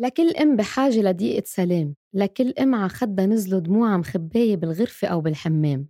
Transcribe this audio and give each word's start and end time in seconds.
لكل 0.00 0.30
أم 0.30 0.56
بحاجة 0.56 1.00
لدقيقة 1.00 1.42
سلام 1.46 1.94
لكل 2.14 2.54
أم 2.60 2.74
ع 2.74 2.88
خدها 2.88 3.26
نزلوا 3.26 3.60
دموعها 3.60 3.96
مخباية 3.96 4.56
بالغرفة 4.56 5.08
أو 5.08 5.20
بالحمام 5.20 5.86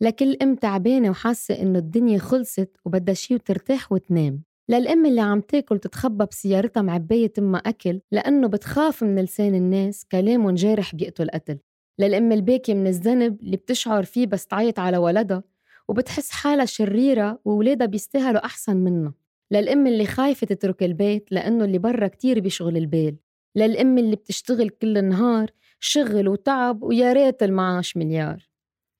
لكل 0.00 0.36
أم 0.42 0.54
تعبانة 0.54 1.10
وحاسة 1.10 1.62
إنه 1.62 1.78
الدنيا 1.78 2.18
خلصت 2.18 2.76
وبدها 2.84 3.14
شي 3.14 3.34
وترتاح 3.34 3.92
وتنام. 3.92 4.42
للأم 4.68 5.06
اللي 5.06 5.20
عم 5.20 5.40
تاكل 5.40 5.78
تتخبى 5.78 6.26
بسيارتها 6.30 6.82
معباية 6.82 7.26
تمها 7.26 7.60
أكل 7.60 8.00
لأنه 8.12 8.48
بتخاف 8.48 9.02
من 9.04 9.18
لسان 9.22 9.54
الناس 9.54 10.04
كلام 10.12 10.50
جارح 10.50 10.94
بيقتل 10.94 11.30
قتل 11.30 11.58
للأم 11.98 12.32
الباكي 12.32 12.74
من 12.74 12.86
الذنب 12.86 13.40
اللي 13.40 13.56
بتشعر 13.56 14.04
فيه 14.04 14.26
بس 14.26 14.46
تعيط 14.46 14.78
على 14.78 14.96
ولدها 14.96 15.42
وبتحس 15.88 16.30
حالها 16.30 16.64
شريرة 16.64 17.40
وولادها 17.44 17.86
بيستاهلوا 17.86 18.44
أحسن 18.44 18.76
منها. 18.76 19.14
للأم 19.50 19.86
اللي 19.86 20.06
خايفة 20.06 20.46
تترك 20.46 20.82
البيت 20.82 21.32
لأنه 21.32 21.64
اللي 21.64 21.78
برا 21.78 22.06
كتير 22.08 22.40
بيشغل 22.40 22.76
البال. 22.76 23.16
للأم 23.56 23.98
اللي 23.98 24.16
بتشتغل 24.16 24.68
كل 24.68 24.98
النهار 24.98 25.50
شغل 25.80 26.28
وتعب 26.28 26.82
ويا 26.82 27.12
ريت 27.12 27.42
المعاش 27.42 27.96
مليار. 27.96 28.48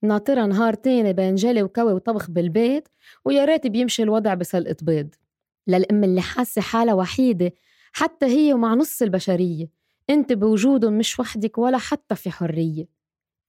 ناطرة 0.02 0.46
نهار 0.46 0.74
تاني 0.74 1.12
بين 1.12 1.34
جلي 1.34 1.62
وكوي 1.62 1.92
وطبخ 1.92 2.30
بالبيت 2.30 2.88
ويا 3.24 3.44
ريت 3.44 3.66
بيمشي 3.66 4.02
الوضع 4.02 4.34
بسلقة 4.34 4.77
بيض. 4.82 5.14
للأم 5.66 6.04
اللي 6.04 6.20
حاسة 6.20 6.62
حالها 6.62 6.94
وحيدة 6.94 7.52
حتى 7.92 8.27
هي 8.27 8.54
ومع 8.54 8.74
نص 8.74 9.02
البشرية. 9.02 9.68
أنت 10.10 10.32
بوجودهم 10.32 10.92
مش 10.98 11.20
وحدك 11.20 11.58
ولا 11.58 11.78
حتى 11.78 12.14
في 12.14 12.30
حرية. 12.30 12.88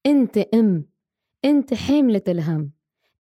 أنت 0.05 0.37
أم 0.37 0.85
أنت 1.45 1.73
حاملة 1.73 2.21
الهم. 2.27 2.71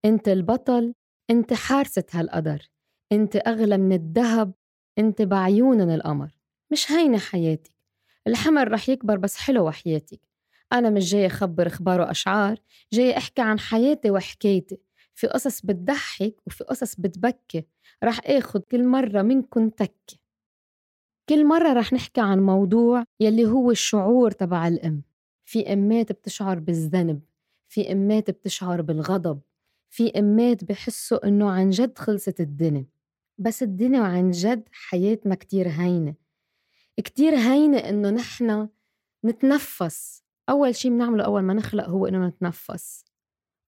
أنت 0.05 0.27
البطل 0.29 0.93
أنت 1.29 1.53
حارسة 1.53 2.03
هالقدر. 2.11 2.69
أنت 3.11 3.35
أغلى 3.35 3.77
من 3.77 3.93
الذهب 3.93 4.53
أنت 4.97 5.21
بعيونن 5.21 5.89
القمر. 5.95 6.37
مش 6.71 6.91
هينة 6.91 7.17
حياتك. 7.17 7.74
الحمل 8.27 8.71
رح 8.71 8.89
يكبر 8.89 9.17
بس 9.17 9.37
حلو 9.37 9.67
وحياتك. 9.67 10.19
أنا 10.73 10.89
مش 10.89 11.11
جاي 11.11 11.25
أخبر 11.25 11.67
أخبار 11.67 12.01
وأشعار 12.01 12.57
جاي 12.93 13.17
أحكي 13.17 13.41
عن 13.41 13.59
حياتي 13.59 14.11
وحكايتي. 14.11 14.77
في 15.15 15.27
قصص 15.27 15.61
بتضحك 15.61 16.35
وفي 16.47 16.63
قصص 16.63 16.95
بتبكي. 16.95 17.65
رح 18.03 18.19
آخد 18.25 18.61
كل 18.61 18.87
مرة 18.87 19.21
منكن 19.21 19.75
تكة. 19.75 20.17
كل 21.29 21.45
مرة 21.45 21.73
رح 21.73 21.93
نحكي 21.93 22.21
عن 22.21 22.39
موضوع 22.39 23.03
يلي 23.19 23.45
هو 23.45 23.71
الشعور 23.71 24.31
تبع 24.31 24.67
الأم. 24.67 25.03
في 25.45 25.73
أمات 25.73 26.11
بتشعر 26.11 26.59
بالذنب 26.59 27.21
في 27.67 27.91
أمات 27.91 28.29
بتشعر 28.31 28.81
بالغضب 28.81 29.41
في 29.89 30.19
أمات 30.19 30.63
بحسوا 30.63 31.27
إنه 31.27 31.49
عن 31.49 31.69
جد 31.69 31.97
خلصت 31.97 32.39
الدنيا. 32.41 32.85
بس 33.37 33.63
الدنيا 33.63 34.01
عن 34.01 34.31
جد 34.31 34.69
حياتنا 34.71 35.35
كتير 35.35 35.67
هينة. 35.69 36.15
كتير 37.03 37.35
هينة 37.35 37.77
إنه 37.77 38.09
نحن 38.09 38.67
نتنفس. 39.25 40.23
أول 40.49 40.75
شي 40.75 40.89
بنعمله 40.89 41.23
أول 41.25 41.41
ما 41.41 41.53
نخلق 41.53 41.89
هو 41.89 42.05
إنه 42.07 42.27
نتنفس. 42.27 43.05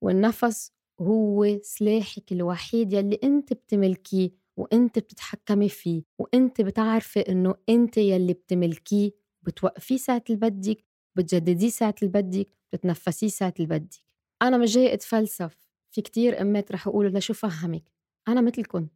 والنفس 0.01 0.71
هو 1.01 1.59
سلاحك 1.63 2.31
الوحيد 2.31 2.93
يلي 2.93 3.19
أنت 3.23 3.53
بتملكيه 3.53 4.31
وأنت 4.57 4.99
بتتحكمي 4.99 5.69
فيه 5.69 6.03
وأنت 6.19 6.61
بتعرفي 6.61 7.19
إنه 7.19 7.55
أنت 7.69 7.97
يلي 7.97 8.33
بتملكيه. 8.33 9.11
بتوقفيه 9.43 9.97
ساعة 9.97 10.23
اللي 10.29 10.39
بدك 10.49 10.85
بتجدديه 11.15 11.69
ساعة 11.69 11.95
اللي 12.03 12.11
بدك 12.21 12.47
بتتنفسيه 12.73 13.27
ساعة 13.27 13.53
اللي 13.59 13.67
بدك. 13.67 14.03
أنا 14.41 14.57
مش 14.57 14.73
جاي 14.73 14.93
أتفلسف. 14.93 15.57
في 15.91 16.01
كتير 16.01 16.41
أمات 16.41 16.71
رح 16.71 16.87
يقولوا 16.87 17.11
لشو 17.19 17.33
فهمك. 17.33 17.83
أنا 18.27 18.41
مثلكن. 18.41 18.87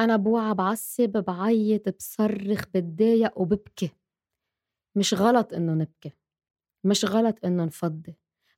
أنا 0.00 0.16
بوعى 0.16 0.54
بعصب 0.54 1.24
بعيط 1.26 1.96
بصرخ 1.96 2.64
بتضايق 2.74 3.38
وببكي. 3.38 3.90
مش 4.96 5.14
غلط 5.14 5.52
إنه 5.54 5.74
نبكي 5.74 6.12
مش 6.84 7.04
غلط 7.04 7.44
إنه 7.44 7.64
نفضي. 7.64 8.16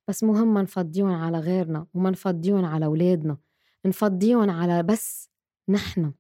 بس 0.09 0.25
مهم 0.25 0.55
ما 0.55 0.63
نفضيهم 0.63 1.13
على 1.13 1.39
غيرنا 1.39 1.87
وما 1.95 2.11
نفضيهم 2.11 2.65
على 2.65 2.85
أولادنا 2.85 3.37
نفضيهم 3.87 4.51
على 4.51 4.83
بس 4.83 5.31
نحن. 5.69 6.13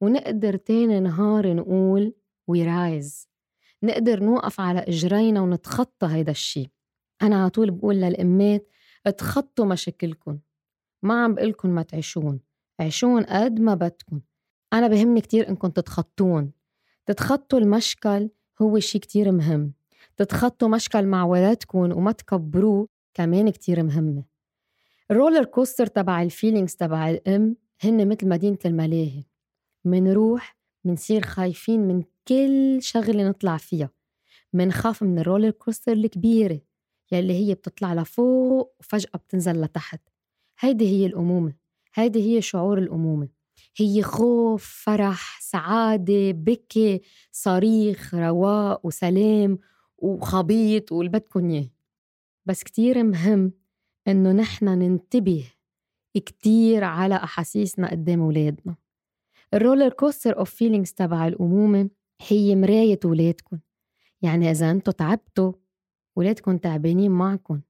ونقدر 0.00 0.56
تاني 0.56 1.00
نهار 1.00 1.54
نقول 1.54 2.14
ويرايز 2.46 3.28
نقدر 3.82 4.22
نوقف 4.24 4.60
على 4.60 4.78
إجرينا 4.78 5.40
ونتخطى 5.40 6.06
هيدا 6.06 6.30
الشي. 6.30 6.70
أنا 7.22 7.40
على 7.40 7.50
طول 7.50 7.70
بقول 7.70 7.96
للأمات 7.96 8.68
اتخطوا 9.06 9.66
مشاكلكم. 9.66 10.38
ما 11.02 11.24
عم 11.24 11.34
بقلكن 11.34 11.70
ما 11.70 11.82
تعيشون 11.82 12.40
عيشون 12.80 13.24
قد 13.24 13.60
ما 13.60 13.74
بدكن 13.74 14.20
أنا 14.72 14.88
بهمني 14.88 15.20
كتير 15.20 15.48
إنكم 15.48 15.68
تتخطون 15.68 16.52
تتخطوا 17.06 17.58
المشكل 17.58 18.30
هو 18.62 18.78
شي 18.78 18.98
كتير 18.98 19.32
مهم. 19.32 19.72
تتخطوا 20.16 20.68
مشكل 20.68 21.06
مع 21.06 21.24
ولادكم 21.24 21.78
وما 21.78 22.12
تكبروه 22.12 22.88
كمان 23.14 23.50
كتير 23.50 23.82
مهمة 23.82 24.24
ال 25.10 25.15
roller 25.15 25.44
coaster 25.44 25.86
تبع 25.86 26.22
ال 26.22 26.28
feelings 26.28 26.74
تبع 26.74 27.10
الأم 27.10 27.56
هن 27.84 28.08
مثل 28.08 28.28
مدينة 28.28 28.58
الملاهي. 28.64 29.24
منروح 29.84 30.56
منصير 30.84 31.22
خايفين 31.22 31.80
من 31.80 32.02
كل 32.28 32.78
شغلة 32.82 33.28
نطلع 33.28 33.56
فيها. 33.56 33.90
منخاف 34.52 35.02
من 35.02 35.18
ال 35.18 35.23
roller 35.23 35.50
coaster 35.50 35.92
الكبيرة 35.92 36.60
يلي 37.12 37.32
هي 37.34 37.54
بتطلع 37.54 37.94
لفوق 37.94 38.74
وفجأة 38.80 39.18
بتنزل 39.18 39.60
لتحت. 39.60 40.00
هيدي 40.60 40.88
هي 40.88 41.06
الأمومة. 41.06 41.54
هيدي 41.94 42.36
هي 42.36 42.42
شعور 42.42 42.78
الأمومة. 42.78 43.28
هي 43.80 44.02
خوف 44.02 44.82
فرح 44.84 45.40
سعادة 45.40 46.30
بكي 46.30 47.00
صريخ 47.32 48.14
رواق 48.14 48.86
وسلام 48.86 49.58
وخبيط 49.98 50.92
واللي 50.92 51.22
إياه. 51.36 51.70
بس 52.46 52.62
كتير 52.62 53.02
مهم 53.02 53.52
إنه 54.08 54.32
نحن 54.32 54.64
ننتبه 54.64 55.44
كتير 56.14 56.84
على 56.84 57.14
أحاسيسنا 57.14 57.90
قدام 57.90 58.20
ولادنا 58.20 58.76
ال 59.54 59.59
roller 59.59 59.88
coaster 59.88 60.38
of 60.38 60.50
feelings 60.50 60.92
تبع 60.92 61.26
الأمومة 61.26 61.90
هي 62.28 62.56
مراية 62.56 63.00
ولادكن 63.04 63.58
يعني 64.22 64.50
إذا 64.50 64.70
أنتوا 64.70 64.92
تعبتوا 64.92 65.52
ولادكن 66.16 66.60
تعبانين 66.60 67.10
معكن. 67.10 67.60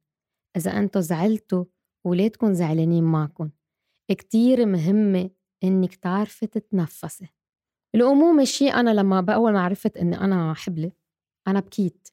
إذا 0.57 0.79
أنتوا 0.79 1.01
زعلتوا 1.01 1.65
ولادكن 2.05 2.55
زعلانين 2.55 3.05
معكن. 3.05 3.51
كتير 4.09 4.67
مهمة 4.67 5.31
إنك 5.65 5.95
تعرفي 5.95 6.47
تتنفسي. 6.47 7.29
الأمومة 7.95 8.45
شيء 8.45 8.75
أنا 8.75 8.91
لما 8.91 9.21
بأول 9.21 9.53
ما 9.53 9.61
عرفت 9.61 9.97
إني 9.97 10.21
أنا 10.21 10.55
حبلة 10.55 10.93
أنا 11.49 11.61
بكيت. 11.61 12.09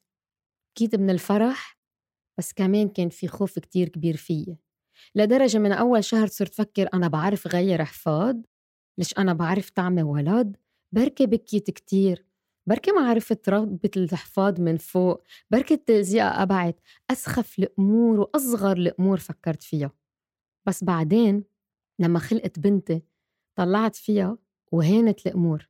بكيت 0.74 0.94
من 0.96 1.10
الفرح 1.10 1.78
بس 2.38 2.52
كمان 2.52 2.88
كان 2.88 3.08
في 3.08 3.28
خوف 3.28 3.58
كتير 3.58 3.88
كبير 3.88 4.16
فيي 4.16 4.58
لدرجة 5.14 5.58
من 5.58 5.72
أول 5.72 6.04
شهر 6.04 6.26
صرت 6.26 6.54
فكر 6.54 6.88
أنا 6.94 7.08
بعرف 7.08 7.46
غير 7.46 7.84
حفاض 7.84 8.42
ليش 8.98 9.18
أنا 9.18 9.32
بعرف 9.32 9.70
طعمي 9.70 10.02
ولد 10.02 10.56
بركي 10.92 11.26
بكيت 11.26 11.70
كتير. 11.70 12.26
بركي 12.68 12.92
ما 12.92 13.08
عرفت 13.10 13.48
ربط 13.48 13.96
الحفاض 13.96 14.60
من 14.60 14.76
فوق. 14.76 15.22
بركي 15.50 15.74
التلزيقة 15.74 16.42
أبعد. 16.42 16.74
أسخف 17.10 17.58
الأمور 17.58 18.20
وأصغر 18.20 18.76
الأمور 18.76 19.18
فكرت 19.18 19.62
فيها. 19.62 19.90
بس 20.66 20.84
بعدين 20.84 21.44
لما 22.00 22.18
خلقت 22.18 22.58
بنتي 22.58 23.02
طلعت 23.56 23.96
فيها 23.96 24.38
وهانت 24.72 25.26
الأمور 25.26 25.68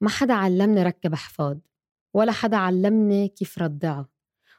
ما 0.00 0.08
حدا 0.08 0.34
علمني 0.34 0.82
ركب 0.82 1.14
حفاض 1.14 1.60
ولا 2.14 2.32
حدا 2.32 2.56
علمني 2.56 3.28
كيف 3.28 3.58
ردعها 3.58 4.08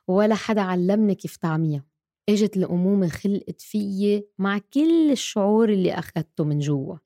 ولا 0.08 0.36
حدا 0.36 0.62
علمني 0.62 1.16
كيف 1.16 1.38
طعميها 1.38 1.86
إجت 2.30 2.58
الأمومة 2.58 3.08
خلقت 3.08 3.62
فيي 3.62 4.28
مع 4.38 4.58
كل 4.74 5.12
الشعور 5.12 5.70
اللي 5.70 5.94
أخدته 5.94 6.44
من 6.44 6.60
جوا. 6.60 6.98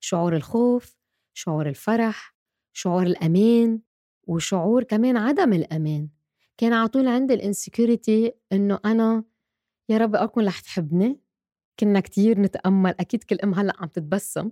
شعور 0.00 0.36
الخوف 0.36 0.96
شعور 1.34 1.68
الفرح 1.68 2.34
شعور 2.72 3.02
الأمان 3.02 3.80
وشعور 4.26 4.82
كمان 4.82 5.16
عدم 5.16 5.52
الأمان. 5.52 6.08
كان 6.56 6.72
على 6.72 6.88
طول 6.88 7.08
عندي 7.08 7.34
الانسكيورتي 7.34 8.32
إنه 8.52 8.78
أنا 8.84 9.24
يا 9.88 9.98
رب 9.98 10.14
أكون 10.16 10.46
رح 10.46 10.60
تحبني 10.60 11.20
كنا 11.80 12.00
كتير 12.00 12.40
نتأمل. 12.40 12.94
أكيد 13.00 13.24
كل 13.24 13.36
أم 13.44 13.54
هلأ 13.54 13.72
عم 13.78 13.88
تتبسم. 13.88 14.50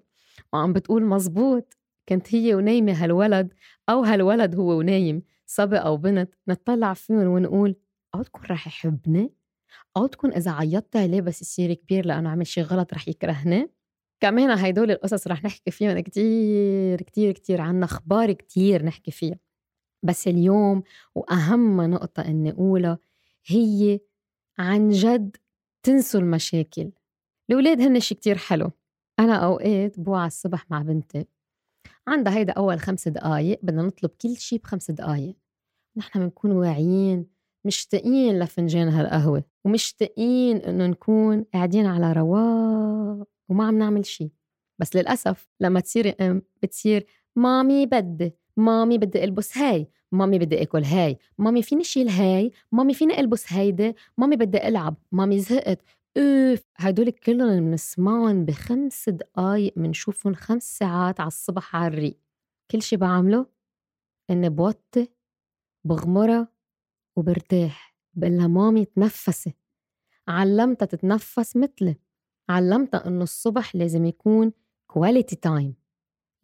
وعم 0.52 0.72
بتقول 0.72 1.04
مزبوط 1.04 1.76
كنت 2.08 2.34
هي 2.34 2.54
ونايمة 2.54 2.92
هالولد 3.04 3.54
أو 3.88 4.04
هالولد 4.04 4.54
هو 4.54 4.78
ونايم 4.78 5.22
صبي 5.46 5.76
أو 5.76 5.96
بنت 5.96 6.34
نطلع 6.48 6.94
فيهم 6.94 7.26
ونقول 7.26 7.76
أو 8.14 8.22
تكون 8.22 8.42
رح 8.50 8.66
يحبني؟ 8.66 9.32
أو 9.96 10.06
تكون 10.06 10.32
إذا 10.32 10.50
عيطت 10.50 10.96
عليه 10.96 11.20
بس 11.20 11.42
يصير 11.42 11.74
كبير 11.74 12.06
لأنه 12.06 12.30
عمل 12.30 12.46
شي 12.46 12.62
غلط 12.62 12.94
رح 12.94 13.08
يكرهني؟ 13.08 13.70
كمان 14.20 14.50
هيدول 14.58 14.90
القصص 14.90 15.26
رح 15.26 15.44
نحكي 15.44 15.70
فيهم 15.70 16.00
كتير 16.00 17.02
كتير 17.02 17.32
كتير 17.32 17.60
عنا 17.60 17.84
أخبار 17.84 18.32
كتير 18.32 18.84
نحكي 18.84 19.10
فيها. 19.10 19.38
بس 20.02 20.28
اليوم 20.28 20.82
وأهم 21.14 21.80
نقطة 21.80 22.20
إني 22.20 22.50
أقولها 22.50 22.98
هي 23.46 24.00
عن 24.58 24.90
جد 24.90 25.36
تنسوا 25.82 26.20
المشاكل. 26.20 26.90
الأولاد 27.50 27.80
هن 27.80 28.00
شي 28.00 28.14
كتير 28.14 28.38
حلو. 28.38 28.70
أنا 29.20 29.34
أوقات 29.34 30.00
بوعى 30.00 30.26
الصبح 30.26 30.70
مع 30.70 30.82
بنتي. 30.82 31.26
عندها 32.08 32.36
هيدا 32.36 32.52
أول 32.52 32.80
خمس 32.80 33.08
دقايق 33.08 33.60
بدنا 33.62 33.82
نطلب 33.82 34.10
كل 34.22 34.36
شي 34.36 34.58
بخمس 34.58 34.90
دقايق. 34.90 35.36
نحن 35.96 36.20
بنكون 36.20 36.50
واعيين 36.52 37.26
مشتاقين 37.64 38.38
لفنجان 38.38 38.88
هالقهوة 38.88 39.44
ومشتاقين 39.64 40.56
إنه 40.56 40.86
نكون 40.86 41.44
قاعدين 41.54 41.86
على 41.86 42.12
رواق 42.12 43.28
وما 43.48 43.66
عم 43.66 43.78
نعمل 43.78 44.06
شي. 44.06 44.30
بس 44.78 44.96
للأسف 44.96 45.48
لما 45.60 45.80
تصيري 45.80 46.10
أم 46.10 46.42
بتصير 46.62 47.06
مامي 47.36 47.86
بدي 47.86 48.34
مامي 48.56 48.98
بدي 48.98 49.24
ألبس 49.24 49.58
هاي 49.58 49.88
مامي 50.12 50.38
بدي 50.38 50.62
آكل 50.62 50.84
هاي 50.84 51.18
مامي 51.38 51.62
فيني 51.62 51.84
شيل 51.84 52.08
هاي 52.08 52.52
مامي 52.72 52.94
فيني 52.94 53.20
ألبس 53.20 53.52
هيدي 53.52 53.94
مامي 54.18 54.36
بدي 54.36 54.68
ألعب 54.68 54.96
مامي 55.12 55.38
زهقت. 55.38 55.82
أوف 56.16 56.62
هدول 56.76 57.10
كلهم 57.10 57.70
بنسمعهم 57.70 58.44
بخمس 58.44 59.08
دقايق 59.08 59.78
بنشوفهم 59.78 60.34
خمس 60.34 60.78
ساعات 60.78 61.20
على 61.20 61.28
الصبح 61.28 61.76
على 61.76 61.86
الريق. 61.86 62.18
كل 62.70 62.82
شي 62.82 62.96
بعمله 62.96 63.46
إني 64.30 64.48
بوطي 64.48 65.08
بغمرها 65.84 66.48
وبرتاح. 67.16 67.96
بقلها 68.14 68.46
مامي 68.46 68.84
تنفسي. 68.84 69.54
علمتها 70.28 70.86
تتنفس 70.86 71.56
مثلي 71.56 71.96
علمتها 72.48 73.06
إنه 73.06 73.22
الصبح 73.22 73.76
لازم 73.76 74.04
يكون 74.04 74.52
quality 74.86 75.36
time 75.36 75.74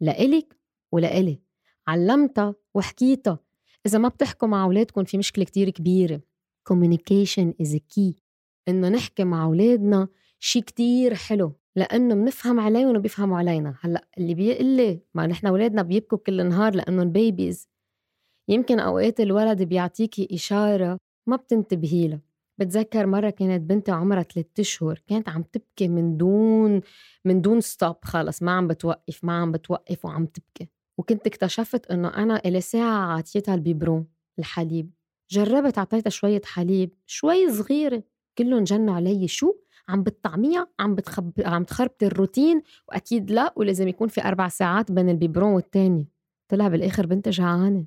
لإلك 0.01 0.59
ولإلي. 0.91 1.41
علمتها 1.87 2.55
وحكيتها. 2.73 3.39
إذا 3.85 3.97
ما 3.97 4.07
بتحكوا 4.07 4.47
مع 4.47 4.63
أولادكم 4.63 5.03
في 5.03 5.17
مشكلة 5.17 5.45
كتير 5.45 5.69
كبيرة. 5.69 6.21
communication 6.69 7.53
is 7.63 7.73
a 7.73 7.79
key. 7.79 8.22
إنه 8.67 8.89
نحكي 8.89 9.23
مع 9.23 9.43
أولادنا 9.45 10.07
شي 10.39 10.61
كتير 10.61 11.15
حلو 11.15 11.53
لأنه 11.75 12.15
بنفهم 12.15 12.59
عليهم 12.59 12.97
وبيفهموا 12.97 13.37
علينا. 13.37 13.75
هلأ 13.81 14.07
اللي 14.17 14.33
بيقول 14.35 14.65
لي 14.65 15.01
ما 15.13 15.27
نحن 15.27 15.47
أولادنا 15.47 15.81
بيبكوا 15.81 16.17
كل 16.17 16.41
النهار 16.41 16.75
لأنهم 16.75 17.11
babies 17.11 17.67
يمكن 18.49 18.79
أوقات 18.79 19.19
الولد 19.19 19.61
بيعطيكي 19.63 20.27
إشارة 20.35 20.97
ما 21.27 21.35
بتنتبهي 21.35 22.07
لها 22.07 22.21
بتذكر 22.59 23.05
مرة 23.07 23.29
كانت 23.29 23.61
بنتي 23.69 23.91
عمرها 23.91 24.23
ثلاثة 24.23 24.61
أشهر 24.61 25.01
كانت 25.07 25.29
عم 25.29 25.43
تبكي 25.43 25.87
من 25.87 26.17
دون 26.17 26.81
من 27.25 27.41
دون 27.41 27.61
stop 27.61 27.95
خلص 28.05 28.43
ما 28.43 28.51
عم 28.51 28.67
بتوقف 28.67 29.23
ما 29.23 29.41
عم 29.41 29.51
بتوقف 29.51 30.05
وعم 30.05 30.25
تبكي. 30.25 30.69
وكنت 30.97 31.27
اكتشفت 31.27 31.91
إنه 31.91 32.07
أنا 32.07 32.41
الي 32.45 32.61
ساعة 32.61 33.17
عطيتها 33.17 33.55
ال 33.55 33.62
biberon 33.62 34.07
الحليب. 34.39 34.91
جربت 35.31 35.77
عطيتها 35.77 36.09
شوية 36.09 36.41
حليب 36.45 36.91
شوي 37.05 37.51
صغيرة. 37.51 38.03
كلهم 38.37 38.63
جنوا 38.63 38.95
علي 38.95 39.27
شو؟ 39.27 39.53
عم 39.89 40.03
بتطعميها 40.03 40.67
عم 40.79 40.95
بتخب... 40.95 41.31
عم 41.39 41.63
تخربطي 41.63 42.07
الروتين 42.07 42.61
وأكيد 42.87 43.31
لا 43.31 43.53
ولازم 43.55 43.87
يكون 43.87 44.07
في 44.07 44.23
أربع 44.23 44.47
ساعات 44.47 44.91
بين 44.91 45.09
البيبرون 45.09 45.53
والتاني. 45.53 46.07
طلع 46.51 46.67
بالآخر 46.67 47.05
بنتي 47.05 47.29
جعانة. 47.29 47.85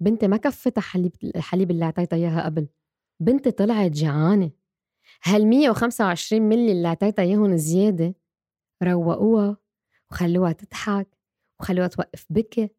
بنتي 0.00 0.28
ما 0.28 0.36
كفتها 0.36 0.82
حليب 0.82 1.12
الحليب 1.24 1.70
اللي 1.70 1.84
أعطيتها 1.84 2.16
إياها 2.16 2.44
قبل. 2.44 2.68
بنتي 3.20 3.50
طلعت 3.50 3.90
جعانة. 3.90 4.50
هال 5.24 5.46
125 5.46 6.42
ملي 6.42 6.72
اللي 6.72 6.88
أعطيتها 6.88 7.22
إياهم 7.22 7.56
زيادة؟ 7.56 8.14
روقوها 8.82 9.56
وخلوها 10.10 10.52
تضحك 10.52 11.18
وخلوها 11.60 11.86
توقف 11.88 12.26
بكي. 12.30 12.70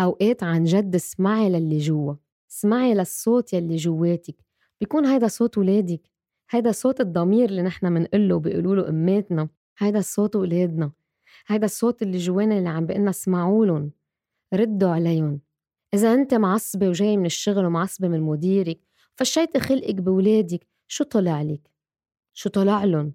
أوقات 0.00 0.42
عن 0.42 0.64
جد 0.64 0.94
اسمعي 0.94 1.50
للي 1.50 1.78
جوا. 1.78 2.14
اسمعي 2.50 2.94
للصوت 2.94 3.52
يلي 3.52 3.76
جواتك. 3.76 4.36
بيكون 4.80 5.06
هيدا 5.06 5.28
صوت 5.28 5.58
ولادك. 5.58 6.10
هيدا 6.50 6.72
صوت 6.72 7.00
الضمير 7.00 7.48
اللي 7.48 7.62
نحن 7.62 7.92
منقله 7.92 8.34
وبيقولوا 8.34 8.76
له 8.76 8.88
أماتنا 8.88 9.48
هيدا 9.78 10.00
صوت 10.00 10.36
ولادنا 10.36 10.92
هيدا 11.46 11.64
الصوت 11.64 12.02
اللي 12.02 12.18
جوانا 12.18 12.58
اللي 12.58 12.68
عم 12.68 12.86
بيقلنا 12.86 13.10
اسمعوا 13.10 13.90
ردوا 14.54 14.88
عليهم 14.88 15.40
إذا 15.94 16.14
أنت 16.14 16.34
معصبة 16.34 16.88
وجاي 16.88 17.16
من 17.16 17.26
الشغل 17.26 17.66
ومعصبة 17.66 18.08
من 18.08 18.20
مديرك 18.20 18.80
فشيتي 19.16 19.60
خلقك 19.60 19.94
بولادك 19.94 20.66
شو 20.88 21.04
طلع 21.04 21.42
لك؟ 21.42 21.70
شو 22.32 22.48
طلع 22.48 22.84
لهم؟ 22.84 23.14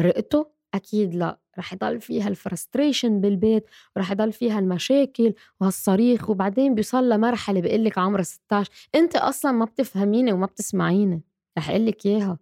رقتوا؟ 0.00 0.44
أكيد 0.74 1.14
لا 1.14 1.38
رح 1.58 1.72
يضل 1.72 2.00
فيها 2.00 2.28
الفرستريشن 2.28 3.20
بالبيت 3.20 3.64
ورح 3.96 4.10
يضل 4.10 4.32
فيها 4.32 4.58
المشاكل 4.58 5.34
وهالصريخ 5.60 6.30
وبعدين 6.30 6.74
بيوصل 6.74 7.08
لمرحلة 7.08 7.60
بيقول 7.60 7.84
لك 7.84 7.98
عمرها 7.98 8.22
16 8.22 8.70
أنت 8.94 9.16
أصلا 9.16 9.52
ما 9.52 9.64
بتفهميني 9.64 10.32
وما 10.32 10.46
بتسمعيني 10.46 11.22
رح 11.58 11.70
أقول 11.70 11.86
لك 11.86 12.06
إياها 12.06 12.38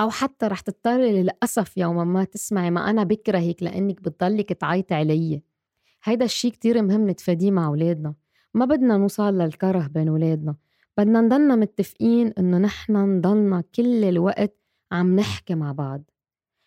أو 0.00 0.10
حتى 0.10 0.46
رح 0.46 0.60
تضطري 0.60 1.22
للأسف 1.22 1.76
يوما 1.76 2.04
ما 2.04 2.24
تسمعي 2.24 2.70
ما 2.70 2.90
أنا 2.90 3.04
بكرهك 3.04 3.62
لأنك 3.62 4.02
بتضلك 4.02 4.52
تعيطي 4.52 4.94
علي. 4.94 5.42
هيدا 6.04 6.24
الشيء 6.24 6.50
كتير 6.52 6.82
مهم 6.82 7.10
نتفاديه 7.10 7.50
مع 7.50 7.66
أولادنا. 7.66 8.14
ما 8.54 8.64
بدنا 8.64 8.96
نوصل 8.96 9.38
للكره 9.38 9.86
بين 9.86 10.08
أولادنا. 10.08 10.56
بدنا 10.98 11.20
نضلنا 11.20 11.56
متفقين 11.56 12.32
إنه 12.38 12.58
نحن 12.58 12.96
نضلنا 12.96 13.64
كل 13.74 14.04
الوقت 14.04 14.56
عم 14.92 15.16
نحكي 15.16 15.54
مع 15.54 15.72
بعض. 15.72 16.10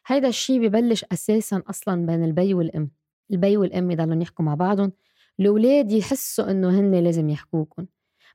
هيدا 0.07 0.27
الشيء 0.27 0.67
ببلش 0.67 1.05
أساسا 1.11 1.63
أصلا 1.69 2.05
بين 2.05 2.23
البي 2.23 2.53
والأم. 2.53 2.91
البي 3.31 3.57
والأم 3.57 3.91
يضلوا 3.91 4.21
يحكوا 4.21 4.45
مع 4.45 4.55
بعضهم. 4.55 4.91
الأولاد 5.39 5.91
يحسوا 5.91 6.51
إنه 6.51 6.79
هن 6.79 6.95
لازم 6.95 7.29
يحكوا 7.29 7.61
كمان 7.61 7.85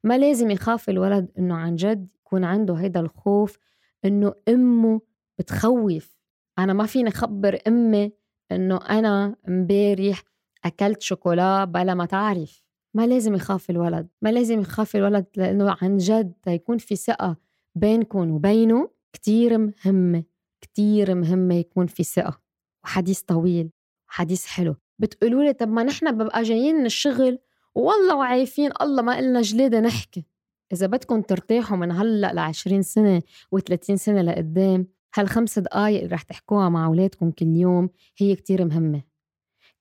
ما 0.04 0.18
لازم 0.18 0.50
يخاف 0.50 0.88
الولد 0.88 1.30
إنه 1.38 1.54
عن 1.54 1.74
جد 1.74 2.08
يكون 2.20 2.44
عنده 2.44 2.74
هيدا 2.74 3.00
الخوف 3.00 3.58
إنه 4.04 4.34
أمه 4.48 5.00
بتخوف. 5.38 6.16
أنا 6.58 6.72
ما 6.72 6.86
فيني 6.86 7.08
أخبر 7.08 7.58
أمي 7.66 8.12
إنه 8.52 8.76
أنا 8.76 9.36
امبارح 9.48 10.22
أكلت 10.64 11.02
شوكولا 11.02 11.64
بلا 11.64 11.94
ما 11.94 12.06
تعرف. 12.06 12.62
ما 12.94 13.06
لازم 13.06 13.34
يخاف 13.34 13.70
الولد. 13.70 14.08
ما 14.22 14.28
لازم 14.32 14.60
يخاف 14.60 14.96
الولد 14.96 15.26
لأنه 15.36 15.76
عن 15.82 15.96
جد 15.96 16.32
يكون 16.46 16.78
في 16.78 16.96
ثقة 16.96 17.36
بينكم 17.74 18.30
وبينه 18.30 18.90
كتير 19.12 19.58
مهمة 19.58 20.24
كتير 20.60 21.14
مهمة 21.14 21.54
يكون 21.54 21.86
في 21.86 22.04
ثقة. 22.04 22.40
وحديث 22.84 23.20
طويل. 23.20 23.70
وحديث 24.08 24.46
حلو. 24.46 24.76
بتقولوا 24.98 25.42
لي 25.44 25.52
طب 25.52 25.68
ما 25.68 25.82
نحن 25.82 26.12
ببقى 26.12 26.42
جايين 26.42 26.74
من 26.76 26.86
الشغل 26.86 27.38
والله 27.74 28.16
وعايفين 28.16 28.70
الله 28.80 29.02
ما 29.02 29.18
إلنا 29.18 29.40
جلادة 29.42 29.80
نحكي. 29.80 30.26
إذا 30.72 30.86
بدكم 30.86 31.22
ترتاحوا 31.22 31.76
من 31.76 31.92
هلأ 31.92 32.32
ل 32.32 32.38
20 32.38 32.82
سنة 32.82 33.22
و30 33.56 33.94
سنة 33.94 34.22
لقدام 34.22 34.86
هالخمس 35.14 35.58
دقايق 35.58 36.02
اللي 36.02 36.14
رح 36.14 36.22
تحكوها 36.22 36.68
مع 36.68 36.86
أولادكم 36.86 37.30
كل 37.30 37.46
يوم 37.46 37.90
هي 38.18 38.36
كتير 38.36 38.64
مهمة. 38.64 39.02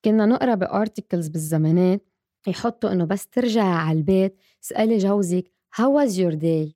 كنا 0.04 0.26
نقرأ 0.26 0.54
بارتكلز 0.54 1.28
بالزمانات 1.28 2.08
يحطوا 2.46 2.92
إنه 2.92 3.04
بس 3.04 3.26
ترجعي 3.26 3.72
على 3.72 3.98
البيت 3.98 4.36
اسألي 4.64 4.98
جوزك 4.98 5.52
how 5.76 5.84
was 5.84 6.12
your 6.12 6.34
day? 6.34 6.72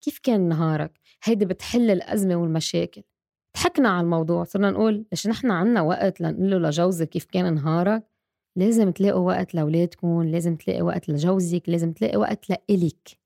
كيف 0.00 0.18
كان 0.22 0.48
نهارك؟ 0.48 1.00
هيدي 1.24 1.44
بتحل 1.44 1.90
الأزمة 1.90 2.36
والمشاكل. 2.36 3.02
ضحكنا 3.56 3.88
على 3.88 4.04
الموضوع 4.04 4.44
صرنا 4.44 4.70
نقول 4.70 5.06
ليش 5.12 5.26
نحن 5.26 5.50
عنا 5.50 5.80
وقت 5.80 6.20
لنقول 6.20 6.50
له 6.50 6.58
لجوزك 6.58 7.08
كيف 7.08 7.24
كان 7.24 7.54
نهارك؟ 7.54 8.04
لازم 8.56 8.90
تلاقوا 8.90 9.26
وقت 9.26 9.54
لأولادكم 9.54 10.22
لازم 10.22 10.56
تلاقي 10.56 10.82
وقت 10.82 11.08
لجوزك 11.08 11.62
لازم 11.68 11.92
تلاقي 11.92 12.16
وقت 12.16 12.50
لإلك. 12.50 13.21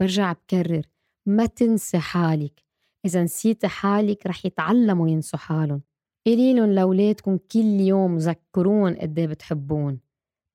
برجع 0.00 0.32
بكرر 0.32 0.82
ما 1.26 1.46
تنسي 1.46 1.98
حالك. 1.98 2.62
إذا 3.06 3.22
نسيتي 3.22 3.68
حالك 3.68 4.26
رح 4.26 4.46
يتعلموا 4.46 5.08
ينسوا 5.08 5.38
حالهم. 5.38 5.82
قولي 6.26 6.54
لهم 6.54 6.70
لأولادكم 6.72 7.38
كل 7.52 7.80
يوم 7.80 8.16
ذكرون 8.18 8.94
قد 8.94 9.18
إيه 9.18 9.26
بتحبون. 9.26 10.00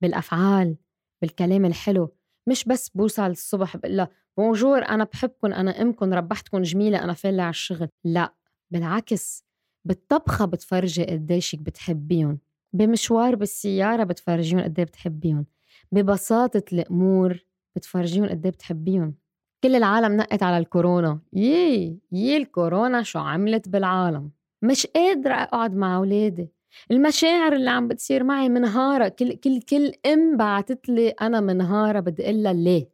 بالأفعال 0.02 0.76
بالكلام 1.22 1.64
الحلو. 1.64 2.14
مش 2.48 2.64
بس 2.64 2.88
بوصل 2.88 3.30
الصبح 3.30 3.76
بقول 3.76 3.96
لها 3.96 4.08
بونجور 4.36 4.82
أنا 4.82 5.04
بحبكم 5.04 5.52
أنا 5.52 5.82
أمكم 5.82 6.12
ربحتكم 6.14 6.62
جميلة 6.62 7.04
أنا 7.04 7.12
فالة 7.12 7.42
على 7.42 7.50
الشغل. 7.50 7.88
لا 8.04 8.34
بالعكس. 8.70 9.44
بالطبخة 9.84 10.44
بتفرجي 10.44 11.04
قديشك 11.04 11.58
بتحبيهم. 11.58 12.38
بمشوار 12.72 13.34
بالسيارة 13.34 14.04
بتفرجيهم 14.04 14.60
قد 14.60 14.80
بتحبيهم. 14.80 15.46
ببساطة 15.92 16.62
الأمور 16.72 17.38
بتفرجيهم 17.76 18.28
قد 18.28 18.46
بتحبيهم. 18.46 19.14
كل 19.62 19.76
العالم 19.76 20.16
نقت 20.16 20.42
على 20.42 20.58
الكورونا. 20.58 21.20
يي 21.32 21.98
يي 22.12 22.36
الكورونا 22.36 23.02
شو 23.02 23.18
عملت 23.18 23.68
بالعالم؟ 23.68 24.30
مش 24.62 24.86
قادرة 24.86 25.34
أقعد 25.34 25.74
مع 25.74 25.96
أولادي. 25.96 26.48
المشاعر 26.90 27.52
اللي 27.52 27.70
عم 27.70 27.88
بتصير 27.88 28.24
معي 28.24 28.48
منهارة. 28.48 29.08
كل 29.08 29.32
كل 29.36 29.60
كل 29.62 29.92
أم 30.06 30.36
بعتت 30.36 30.88
لي 30.88 31.08
أنا 31.08 31.40
منهارة 31.40 32.00
بدي 32.00 32.24
أقول 32.24 32.42
لها 32.42 32.52
ليه؟ 32.52 32.90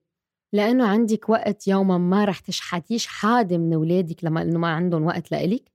لأنه 0.53 0.87
عندك 0.87 1.29
وقت 1.29 1.69
يوما 1.69 1.99
ما 1.99 2.25
رح 2.25 2.39
تشحتيش 2.41 3.07
حادة 3.07 3.59
من 3.59 3.75
أولادك 3.75 4.25
لما 4.25 4.43
إنه 4.43 4.59
ما 4.59 4.69
عندهم 4.69 5.07
وقت 5.07 5.33
لإلك. 5.33 5.73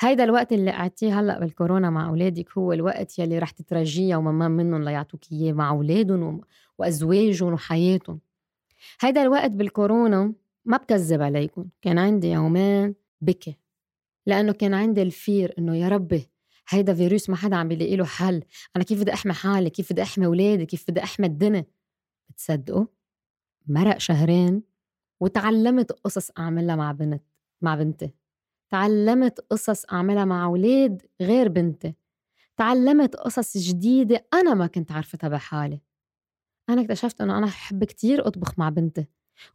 هيدا 0.00 0.24
الوقت 0.24 0.52
اللي 0.52 0.70
قعدتيه 0.70 1.20
هلأ 1.20 1.38
بالكورونا 1.40 1.90
مع 1.90 2.08
أولادك 2.08 2.58
هو 2.58 2.72
الوقت 2.72 3.18
يلي 3.18 3.38
رح 3.38 3.50
تترجيه 3.50 4.10
يوما 4.10 4.32
ما 4.32 4.48
منهم 4.48 4.82
ليعطوك 4.84 5.32
إياه 5.32 5.52
مع 5.52 5.70
أولادهم 5.70 6.40
وأزواجهم 6.78 7.52
وحياتهم. 7.52 8.20
هيدا 9.00 9.22
الوقت 9.22 9.50
بالكورونا 9.50 10.34
ما 10.64 10.76
بكذب 10.76 11.22
عليكم 11.22 11.68
كان 11.82 11.98
عندي 11.98 12.30
يومين 12.30 12.94
بكي 13.20 13.56
لأنه 14.26 14.52
كان 14.52 14.74
عندي 14.74 15.02
الفير 15.02 15.54
إنه 15.58 15.76
يا 15.76 15.88
ربي 15.88 16.30
هيدا 16.68 16.94
فيروس 16.94 17.30
ما 17.30 17.36
حدا 17.36 17.56
عم 17.56 17.68
بيلاقي 17.68 17.96
له 17.96 18.04
حل 18.04 18.42
أنا 18.76 18.84
كيف 18.84 19.00
بدي 19.00 19.12
أحمي 19.12 19.32
حالي؟ 19.32 19.70
كيف 19.70 19.92
بدي 19.92 20.02
أحمي 20.02 20.26
أولادي؟ 20.26 20.66
كيف 20.66 20.84
بدي 20.90 21.02
أحمي 21.02 21.26
الدنيا؟ 21.26 21.64
بتصدقوا؟ 22.30 22.86
مرق 23.66 23.98
شهرين 23.98 24.62
وتعلمت 25.20 25.92
قصص 25.92 26.30
أعملها 26.38 26.76
مع 26.76 26.92
بنت 26.92 27.22
مع 27.60 27.74
بنتي. 27.74 28.10
تعلمت 28.70 29.40
قصص 29.40 29.84
أعملها 29.92 30.24
مع 30.24 30.44
أولاد 30.44 31.02
غير 31.20 31.48
بنتي. 31.48 31.94
تعلمت 32.56 33.16
قصص 33.16 33.58
جديدة 33.58 34.26
أنا 34.34 34.54
ما 34.54 34.66
كنت 34.66 34.92
عرفتها 34.92 35.28
بحالي. 35.28 35.80
أنا 36.68 36.82
اكتشفت 36.82 37.20
إنه 37.20 37.38
أنا 37.38 37.46
بحب 37.46 37.84
كتير 37.84 38.26
أطبخ 38.26 38.58
مع 38.58 38.68
بنتي 38.68 39.06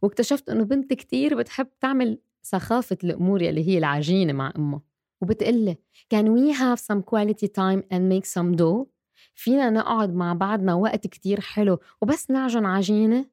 واكتشفت 0.02 0.48
إنه 0.48 0.64
بنتي 0.64 0.94
كتير 0.94 1.36
بتحب 1.36 1.68
تعمل 1.80 2.18
سخافة 2.42 2.98
الأمور 3.04 3.42
يلي 3.42 3.68
هي 3.68 3.78
العجينة 3.78 4.32
مع 4.32 4.52
أمها 4.56 4.80
وبتقلي 5.20 5.76
can 6.14 6.26
we 6.26 6.54
have 6.56 6.78
some 6.78 7.02
quality 7.02 7.48
time 7.48 7.82
and 7.92 8.08
make 8.08 8.26
some 8.26 8.56
dough? 8.56 8.86
فينا 9.34 9.70
نقعد 9.70 10.14
مع 10.14 10.32
بعضنا 10.32 10.74
وقت 10.74 11.06
كتير 11.06 11.40
حلو 11.40 11.78
وبس 12.02 12.30
نعجن 12.30 12.64
عجينة؟ 12.66 13.26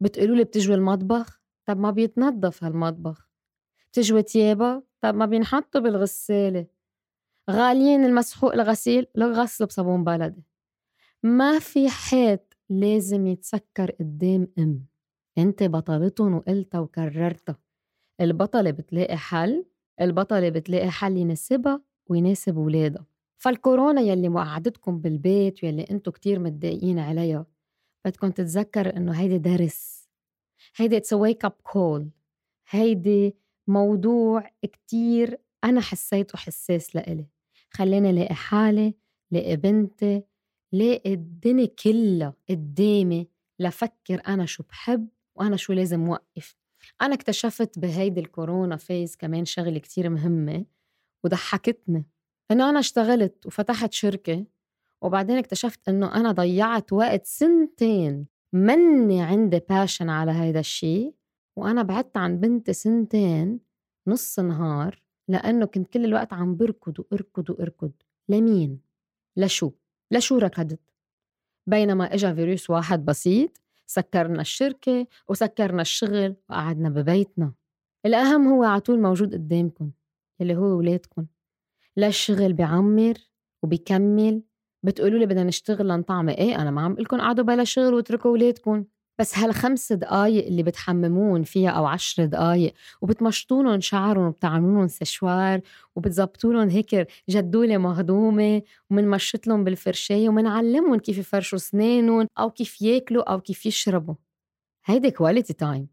بتقولوا 0.00 0.36
لي 0.36 0.44
بتجوي 0.44 0.74
المطبخ؟ 0.74 1.40
طب 1.66 1.78
ما 1.78 1.90
بيتنظف 1.90 2.64
هالمطبخ. 2.64 3.28
تجوي 3.92 4.22
تيابا 4.22 4.82
طب 5.00 5.14
ما 5.14 5.26
بينحطوا 5.26 5.80
بالغسالة. 5.80 6.66
غاليين 7.50 8.04
المسحوق 8.04 8.52
الغسيل؟ 8.52 9.06
لغسل 9.14 9.66
بصابون 9.66 10.04
بلدي. 10.04 10.42
ما 11.22 11.58
في 11.58 11.88
حيط 11.88 12.51
لازم 12.70 13.26
يتسكر 13.26 13.90
قدام 13.90 14.48
أم. 14.58 14.86
أنت 15.38 15.62
بطلتهم 15.62 16.34
وقلتها 16.34 16.80
وكررتها 16.80 17.58
البطلة 18.20 18.70
بتلاقي 18.70 19.16
حل 19.16 19.64
البطلة 20.00 20.48
بتلاقي 20.48 20.90
حل 20.90 21.16
يناسبها 21.16 21.82
ويناسب 22.10 22.56
ولادها 22.56 23.06
فالكورونا 23.38 24.00
يلي 24.00 24.28
وقعدتكم 24.28 24.98
بالبيت 24.98 25.64
ويلي 25.64 25.82
انتو 25.90 26.12
كتير 26.12 26.38
متضايقين 26.38 26.98
عليها 26.98 27.46
بدكم 28.04 28.30
تتذكر 28.30 28.96
إنه 28.96 29.12
هيدي 29.12 29.38
درس 29.38 30.08
هيدي 30.76 30.96
اتس 30.96 31.14
wake 31.14 31.46
up 31.48 31.72
call 31.72 32.02
هيدي 32.70 33.36
موضوع 33.66 34.50
كتير 34.62 35.38
أنا 35.64 35.80
حسيته 35.80 36.38
حساس 36.38 36.96
لإلي. 36.96 37.26
خليني 37.70 38.12
لاقي 38.12 38.34
حالي 38.34 38.94
لاقي 39.30 39.56
بنتي 39.56 40.22
لاقي 40.72 41.14
الدنيا 41.14 41.66
كلها 41.66 42.34
قدامي 42.50 43.28
لفكر 43.58 44.22
أنا 44.28 44.46
شو 44.46 44.62
بحب 44.62 45.08
وأنا 45.34 45.56
شو 45.56 45.72
لازم 45.72 46.08
وقف 46.08 46.56
أنا 47.02 47.14
اكتشفت 47.14 47.78
بهيدي 47.78 48.20
الكورونا 48.20 48.76
phase 48.76 49.16
كمان 49.16 49.44
شغلة 49.44 49.78
كتير 49.78 50.10
مهمة 50.10 50.64
وضحكتني 51.24 52.06
إنه 52.50 52.70
أنا 52.70 52.78
اشتغلت 52.78 53.46
وفتحت 53.46 53.92
شركة 53.92 54.46
وبعدين 55.02 55.38
اكتشفت 55.38 55.88
إنه 55.88 56.14
أنا 56.14 56.32
ضيعت 56.32 56.92
وقت 56.92 57.26
سنتين 57.26 58.26
مني 58.52 59.22
عندي 59.22 59.60
passion 59.70 60.10
على 60.10 60.32
هيدا 60.32 60.60
الشيء 60.60 61.14
وأنا 61.56 61.82
بعدت 61.82 62.16
عن 62.16 62.40
بنتي 62.40 62.72
سنتين 62.72 63.60
نص 64.06 64.38
نهار 64.38 65.02
لأنه 65.28 65.66
كنت 65.66 65.92
كل 65.92 66.04
الوقت 66.04 66.32
عم 66.32 66.56
بركض 66.56 66.98
وأركض 67.00 67.50
وأركض 67.50 67.92
لمين؟ 68.28 68.80
لشو؟ 69.36 69.70
لشو 70.12 70.38
ركضت؟ 70.38 70.80
بينما 71.66 72.14
إجا 72.14 72.34
فيروس 72.34 72.70
واحد 72.70 73.04
بسيط 73.04 73.60
سكرنا 73.86 74.40
الشركة 74.40 75.06
وسكرنا 75.28 75.82
الشغل 75.82 76.36
وقعدنا 76.50 76.88
ببيتنا. 76.88 77.52
الأهم 78.06 78.48
هو 78.48 78.64
على 78.64 78.80
طول 78.80 79.00
موجود 79.00 79.34
قدامكم 79.34 79.90
اللي 80.40 80.56
هو 80.56 80.78
ولادكم 80.78 81.26
لا 81.96 82.06
الشغل 82.06 82.52
بعمر 82.52 83.14
وبكمل 83.62 84.42
بتقولوا 84.82 85.18
لي 85.18 85.26
بدنا 85.26 85.44
نشتغل 85.44 85.88
لنطعمي 85.88 86.32
إيه؟ 86.32 86.62
أنا 86.62 86.70
ما 86.70 86.82
عم 86.82 86.96
لكم 86.98 87.20
قعدوا 87.20 87.44
بلا 87.44 87.64
شغل 87.64 87.94
واتركوا 87.94 88.30
ولادكم 88.30 88.84
بس 89.22 89.38
هالخمس 89.38 89.92
دقايق 89.92 90.46
اللي 90.46 90.62
بتحمموهن 90.62 91.42
فيها 91.42 91.70
أو 91.70 91.86
عشر 91.86 92.24
دقايق 92.24 92.74
وبتمشطوا 93.02 93.78
شعرهم 93.78 94.26
وبتعملوا 94.26 94.86
سشوار 94.86 95.60
وبتزبطوا 95.96 96.52
لهم 96.52 96.68
هيك 96.68 97.06
جدولة 97.30 97.78
مهضومة 97.78 98.62
ومنمشط 98.90 99.46
لهم 99.46 99.64
بالفرشايه 99.64 100.28
ومنعلمهم 100.28 100.98
كيف 100.98 101.18
يفرشوا 101.18 101.58
اسنانهم 101.58 102.26
أو 102.38 102.50
كيف 102.50 102.82
ياكلوا 102.82 103.32
أو 103.32 103.40
كيف 103.40 103.66
يشربوا. 103.66 104.14
هيدي 104.84 105.10
quality 105.10 105.52
time 105.52 105.88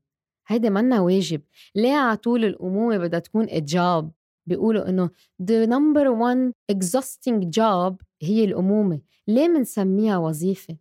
هيدي 0.47 0.69
منا 0.69 0.99
واجب. 1.01 1.41
ليه 1.75 1.93
على 1.93 2.17
طول 2.17 2.45
الأمومة 2.45 2.97
بدها 2.97 3.19
تكون 3.19 3.49
a 3.49 3.65
job 3.65 4.11
بيقولوا 4.45 4.89
إنه 4.89 5.09
the 5.43 5.67
number 5.67 6.07
one 6.07 6.53
exhausting 6.75 7.45
job 7.57 7.93
هي 8.21 8.43
الأمومة. 8.43 9.01
ليه 9.27 9.47
منسميها 9.47 10.17
وظيفة؟ 10.17 10.77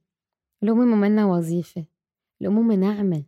الأمومة 0.63 0.97
منا 0.97 1.27
وظيفة. 1.27 1.98
الأمومة 2.43 2.75
نعمة 2.75 3.25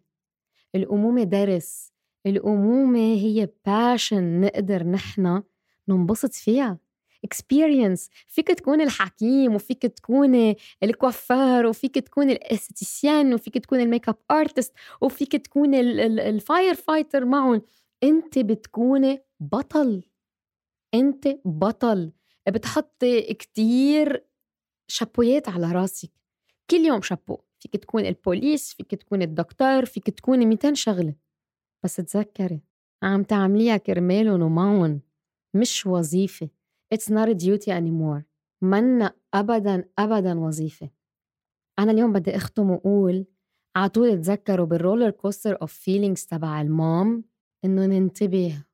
الأمومة 0.74 1.22
درس 1.22 1.92
الأمومة 2.26 2.98
هي 3.14 3.48
passion 3.66 4.40
نقدر 4.40 4.82
نحن 4.84 5.42
ننبسط 5.88 6.32
فيها. 6.32 6.78
Experience 7.26 8.08
فيك 8.28 8.48
تكون 8.48 8.80
الحكيم 8.80 9.54
وفيك 9.54 9.82
تكون 9.82 10.54
ال 10.82 10.92
coiffeur 10.92 11.66
وفيك 11.66 11.94
تكون 11.94 12.30
ال 12.30 12.38
esthéticienne 12.38 13.34
وفيك 13.34 13.58
تكون 13.58 13.80
ال 13.80 14.08
makeup 14.08 14.16
artist 14.30 14.72
وفيك 15.00 15.36
تكون 15.36 15.74
ال 15.74 16.74
firefighter 16.74 17.24
معهم. 17.24 17.62
أنت 18.02 18.38
بتكوني 18.38 19.22
بطل. 19.40 20.02
أنت 20.94 21.28
بطل. 21.44 22.12
بتحطي 22.48 23.22
كتير 23.22 24.24
شابويات 24.88 25.48
على 25.48 25.72
راسك. 25.72 26.10
كل 26.70 26.76
يوم 26.76 27.02
شابو. 27.02 27.38
فيك 27.62 27.76
تكون 27.76 28.06
البوليس 28.06 28.74
فيك 28.74 28.94
تكون 28.94 29.22
الدكتور 29.22 29.84
فيك 29.84 30.10
تكوني 30.10 30.46
200 30.46 30.74
شغلة. 30.74 31.14
بس 31.84 31.96
تذكري 31.96 32.60
عم 33.02 33.22
تعمليها 33.22 33.76
كرمالهم 33.76 34.42
ومعهم 34.42 35.00
مش 35.54 35.86
وظيفة. 35.86 36.48
It's 36.94 37.08
not 37.08 37.28
a 37.28 37.34
duty 37.34 37.70
anymore. 37.70 38.22
منا 38.62 39.14
أبدا 39.34 39.88
أبدا 39.98 40.38
وظيفة. 40.38 40.90
أنا 41.78 41.92
اليوم 41.92 42.12
بدي 42.12 42.36
أختم 42.36 42.70
وأقول 42.70 43.26
عطول 43.76 44.20
تذكروا 44.20 44.66
بال 44.66 44.77
roller 44.77 45.10
coaster 45.10 45.60
of 45.62 45.72
feelings 45.72 46.26
تبع 46.26 46.60
ال 46.60 46.76
mom 46.76 47.24
إنه 47.64 47.86
ننتبه 47.86 48.64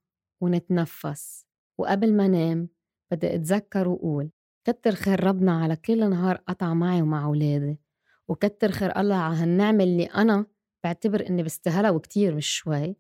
ونتنفس. 0.43 1.47
وقبل 1.79 2.17
ما 2.17 2.29
نام 2.29 2.69
بدي 3.13 3.35
أتذكر 3.35 3.89
وأقول 3.89 4.31
كتر 4.67 4.93
خير 4.93 5.25
ربنا 5.25 5.63
على 5.63 5.77
كل 5.77 6.11
نهار 6.11 6.37
قطع 6.37 6.75
معي 6.75 7.03
ومع 7.03 7.25
أولادي. 7.25 7.86
وكتر 8.29 8.71
خير 8.71 9.01
الله 9.01 9.17
على 9.17 9.37
هالنعمة 9.37 9.85
اللي 9.85 10.05
أنا 10.05 10.47
بعتبر 10.85 11.29
إني 11.31 11.43
بستاهلها 11.43 11.91
وكتير 11.91 12.35
مش 12.35 12.47
شوي. 12.47 12.97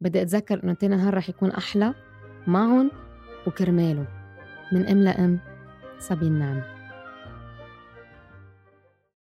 بدي 0.00 0.22
أتذكر 0.22 0.64
إنه 0.64 0.74
تاني 0.74 0.96
نهار 0.96 1.14
رح 1.14 1.28
يكون 1.28 1.50
أحلى 1.50 1.94
معهم 2.46 2.90
وكرماله. 3.46 4.06
من 4.72 4.86
أم 4.86 5.02
لأم 5.02 5.40
صبي 5.98 6.26
النعمة. 6.26 6.79